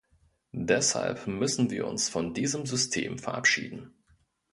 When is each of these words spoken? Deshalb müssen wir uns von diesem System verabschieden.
Deshalb 0.55 1.27
müssen 1.27 1.69
wir 1.69 1.85
uns 1.85 2.09
von 2.09 2.33
diesem 2.33 2.65
System 2.65 3.19
verabschieden. 3.19 3.93